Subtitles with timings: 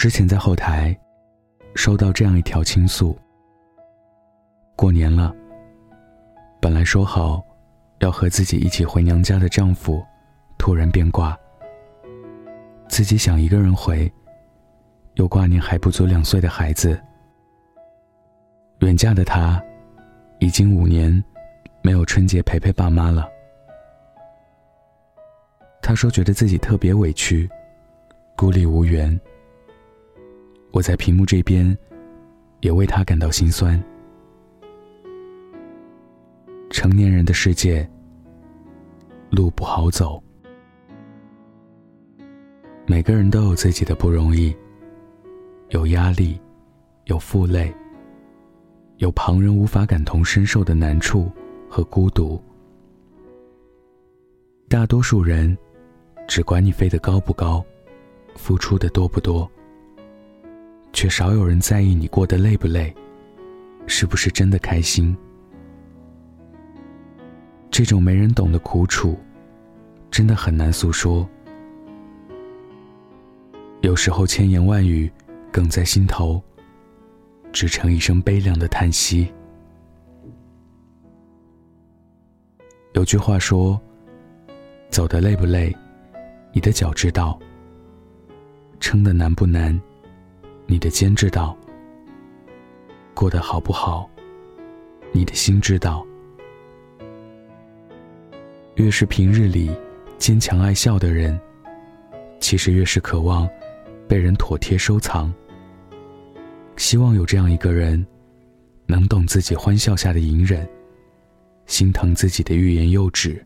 [0.00, 0.98] 之前在后台
[1.74, 3.18] 收到这样一条倾诉：
[4.74, 5.30] 过年了，
[6.58, 7.44] 本来说好
[7.98, 10.02] 要和自己一起回娘家的丈夫，
[10.56, 11.38] 突然变卦。
[12.88, 14.10] 自己想一个人回，
[15.16, 16.98] 又挂念还不足两岁的孩子。
[18.78, 19.62] 远嫁的她，
[20.38, 21.12] 已经五年
[21.82, 23.28] 没有春节陪陪爸妈了。
[25.82, 27.46] 她说觉得自己特别委屈，
[28.34, 29.20] 孤立无援。
[30.72, 31.76] 我在屏幕这边，
[32.60, 33.82] 也为他感到心酸。
[36.70, 37.88] 成年人的世界，
[39.30, 40.22] 路不好走。
[42.86, 44.54] 每个人都有自己的不容易，
[45.70, 46.40] 有压力，
[47.06, 47.72] 有负累。
[48.98, 51.30] 有旁人无法感同身受的难处
[51.68, 52.40] 和孤独。
[54.68, 55.56] 大多数人
[56.28, 57.64] 只管你飞得高不高，
[58.36, 59.50] 付出的多不多，
[60.92, 62.94] 却少有人在意你过得累不累，
[63.86, 65.16] 是不是真的开心。
[67.70, 69.18] 这种没人懂的苦楚，
[70.10, 71.28] 真的很难诉说。
[73.80, 75.10] 有时候千言万语，
[75.52, 76.42] 哽在心头。
[77.52, 79.28] 只成一声悲凉的叹息。
[82.92, 83.80] 有句话说
[84.88, 85.76] ：“走的累不累，
[86.52, 87.36] 你的脚知道；
[88.78, 89.76] 撑的难不难，
[90.70, 91.52] 你的肩知道；
[93.12, 94.08] 过得好不好，
[95.10, 96.06] 你的心知道。”
[98.76, 99.68] 越是平日里
[100.16, 101.36] 坚强爱笑的人，
[102.38, 103.50] 其实越是渴望
[104.06, 105.34] 被人妥帖收藏。
[106.76, 108.06] 希望有这样一个人，
[108.86, 110.64] 能懂自己欢笑下的隐忍，
[111.66, 113.44] 心疼自己的欲言又止。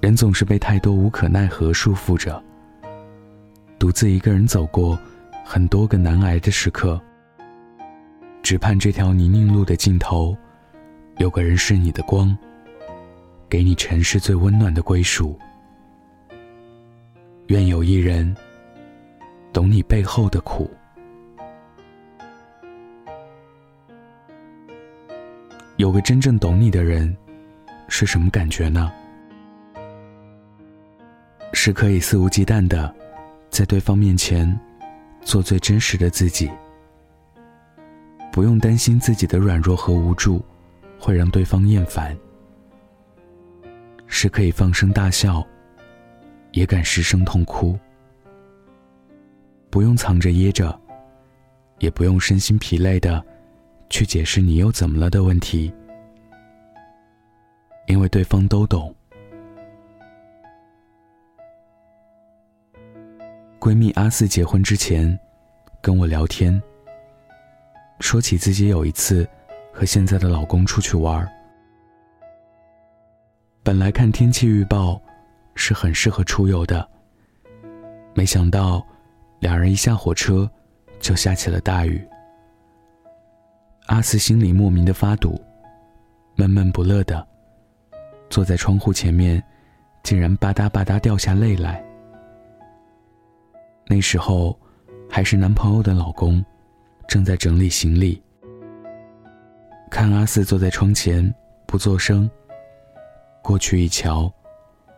[0.00, 2.42] 人总是被太多无可奈何束缚着，
[3.84, 4.98] 独自一个人走过
[5.44, 6.98] 很多个难挨的时刻，
[8.42, 10.34] 只盼这条泥泞路的尽头，
[11.18, 12.34] 有个人是你的光，
[13.46, 15.38] 给你尘世最温暖的归属。
[17.48, 18.34] 愿有一人。
[19.52, 20.70] 懂你背后的苦，
[25.76, 27.14] 有个真正懂你的人，
[27.88, 28.90] 是什么感觉呢？
[31.52, 32.92] 是可以肆无忌惮的，
[33.54, 34.58] 在对方面前
[35.22, 36.50] 做最真实的自己，
[38.32, 40.44] 不用担心自己的软弱和无助
[40.98, 42.18] 会让对方厌烦，
[44.08, 45.40] 是可以放声大笑，
[46.50, 47.78] 也敢失声痛哭。
[49.70, 50.76] 不用藏着掖着，
[51.78, 53.24] 也不用身心疲累的
[53.88, 55.72] 去解释你又怎么了的问题，
[57.86, 58.92] 因为对方都懂。
[63.64, 65.18] 闺蜜阿四结婚之前
[65.80, 66.62] 跟我聊天，
[67.98, 69.26] 说起自己有一次
[69.72, 71.26] 和现在的老公出去玩
[73.62, 75.00] 本来看天气预报
[75.54, 76.86] 是很适合出游的，
[78.12, 78.86] 没想到。
[79.40, 80.50] 两人一下火车，
[81.00, 82.06] 就下起了大雨。
[83.86, 85.42] 阿四心里莫名的发堵，
[86.34, 87.26] 闷闷不乐的，
[88.28, 89.42] 坐在窗户前面，
[90.02, 91.82] 竟然吧嗒吧嗒掉下泪来。
[93.86, 94.58] 那时候，
[95.08, 96.44] 还是男朋友的老公，
[97.06, 98.20] 正在整理行李。
[99.90, 101.32] 看阿四坐在窗前
[101.66, 102.28] 不作声，
[103.42, 104.32] 过去一瞧，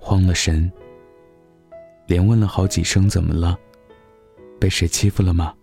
[0.00, 0.70] 慌了神，
[2.06, 3.58] 连问了好几声怎么了。
[4.60, 5.54] 被谁欺负了吗？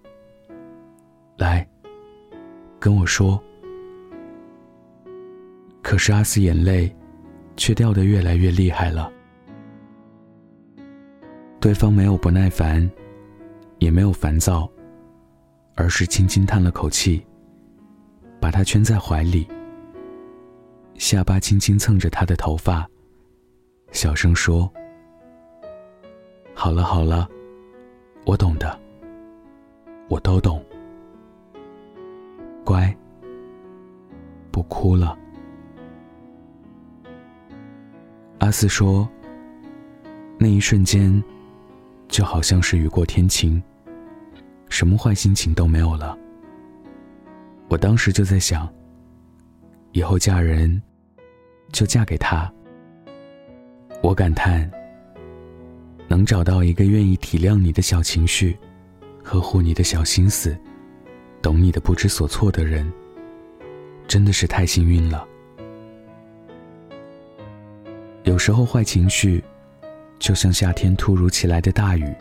[1.38, 1.68] 来，
[2.80, 3.42] 跟我说。
[5.82, 6.96] 可是阿四眼泪，
[7.58, 9.12] 却掉得越来越厉害了。
[11.60, 12.90] 对方没有不耐烦，
[13.86, 14.68] 也没有烦躁，
[15.76, 17.24] 而是轻轻叹了口气，
[18.40, 19.48] 把他圈在怀里，
[20.96, 22.90] 下巴轻轻蹭着他的头发，
[23.92, 24.68] 小声说
[26.56, 27.30] ：“好了好了，
[28.26, 28.80] 我懂的。”
[30.10, 30.64] 我都懂，
[32.64, 32.96] 乖，
[34.52, 35.18] 不哭了。
[38.38, 39.08] 阿四说
[40.38, 41.24] ：“那一瞬间，
[42.08, 43.62] 就好像是雨过天晴，
[44.76, 46.18] 什么坏心情都没有了。”
[47.72, 48.68] 我当时就在想，
[49.94, 50.82] 以后嫁人，
[51.72, 52.52] 就嫁给他。
[54.04, 54.70] 我感叹，
[56.10, 58.58] 能找到一个愿意体谅你的小情绪。
[59.24, 60.56] 呵护你的小心思，
[61.42, 62.92] 懂你的不知所措的人，
[64.10, 65.26] 真的是太幸运了。
[68.24, 69.42] 有时候坏情绪，
[70.20, 72.14] 就像夏天突如其来的大雨，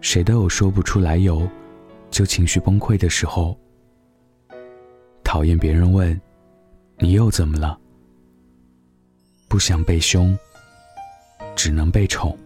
[0.00, 1.48] 谁都有说不出来由，
[2.10, 3.56] 就情绪崩溃的时候。
[5.22, 6.18] 讨厌别人问
[6.98, 7.78] ：“你又怎么了？”
[9.46, 10.36] 不想被凶，
[11.54, 12.36] 只能被宠。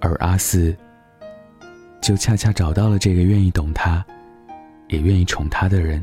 [0.00, 0.74] 而阿四，
[2.00, 4.04] 就恰恰找到了这个愿意懂他，
[4.88, 6.02] 也愿意宠他的人。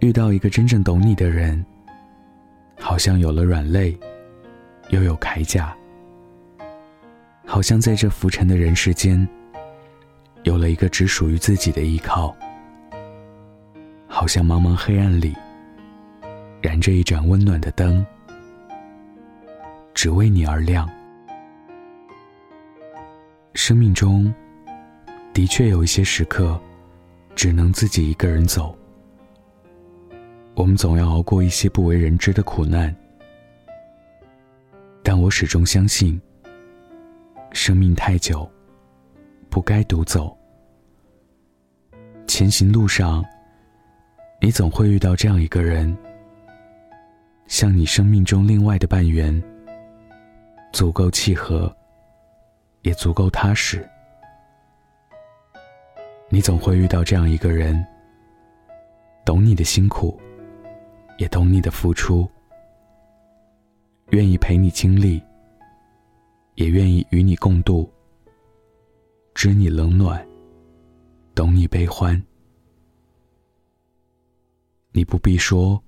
[0.00, 1.64] 遇到一个真正懂你的人，
[2.78, 3.98] 好像有了软肋，
[4.90, 5.76] 又有铠甲，
[7.46, 9.28] 好像在这浮沉的人世间，
[10.44, 12.34] 有了一个只属于自己的依靠，
[14.06, 15.34] 好像茫茫黑暗里，
[16.62, 18.04] 燃着一盏温暖的灯，
[19.92, 20.88] 只为你而亮。
[23.54, 24.32] 生命中，
[25.34, 26.58] 的确有一些时刻，
[27.34, 28.74] 只能自己一个人走。
[30.54, 32.94] 我们总要熬过一些不为人知的苦难，
[35.10, 36.20] 但我始终相信，
[37.52, 38.46] 生命太久，
[39.48, 40.36] 不该独走。
[42.26, 43.24] 前行路上，
[44.38, 45.96] 你总会遇到这样一个人，
[47.46, 49.42] 像你生命中另外的半圆，
[50.74, 51.74] 足够契合，
[52.82, 53.88] 也足够踏实。
[56.28, 57.82] 你总会遇到这样一个人，
[59.24, 60.20] 懂你的辛苦。
[61.16, 62.30] 也懂你的付出，
[64.10, 65.22] 愿意陪你经历，
[66.54, 67.92] 也愿意与你共度，
[69.34, 70.26] 知你冷暖，
[71.34, 72.20] 懂你悲欢。
[74.92, 75.80] 你不必说，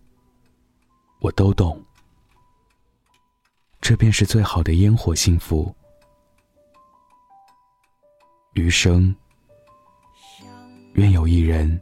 [1.21, 1.83] 我都懂，
[3.81, 5.75] 这便是最好的烟火幸福。
[8.53, 9.15] 余生，
[10.93, 11.81] 愿有一人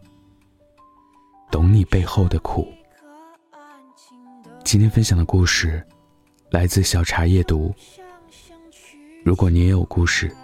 [1.51, 2.73] 懂你背后的苦。
[4.65, 5.85] 今天分享的故事
[6.51, 7.75] 来自小茶夜读。
[9.23, 10.35] 如果你也有故事，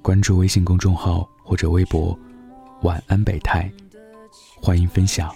[0.00, 2.18] 关注微信公众号或者微博
[2.82, 3.70] “晚安北太”，
[4.62, 5.30] 欢迎分享。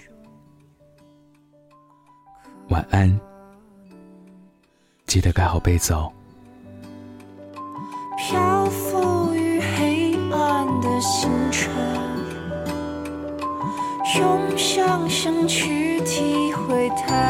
[2.69, 3.19] 晚安，
[5.05, 6.11] 记得盖好被子哦。
[8.17, 11.71] 漂浮于黑暗的星辰，
[14.19, 17.24] 用想象去体会它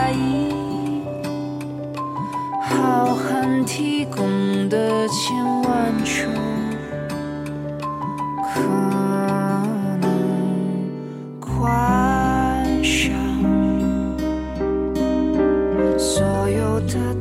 [16.94, 17.15] 有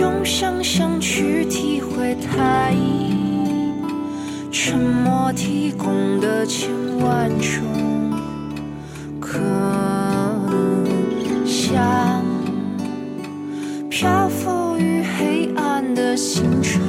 [0.00, 3.12] 用想象去体会太意，
[4.50, 7.62] 沉默提供的千万种
[9.20, 9.38] 可
[10.50, 12.24] 能，像
[13.88, 16.82] 漂浮于黑暗的星辰。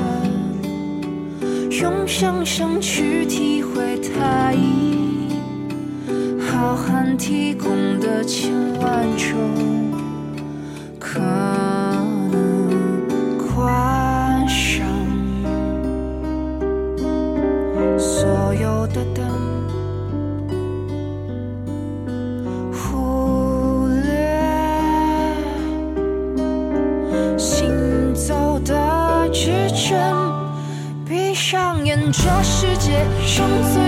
[1.80, 5.30] 用想象去体会太意，
[6.40, 9.85] 浩瀚提供的千万种
[33.26, 33.85] 生死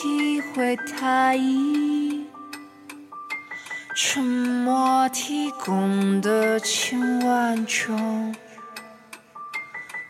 [0.00, 2.24] 体会他意。
[3.96, 8.32] 沉默提供的千万种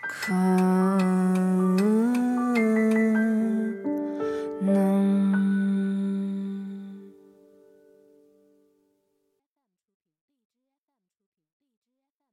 [0.06, 1.48] 可能。